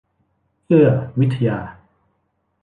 [0.65, 1.59] เอื้อวิทยา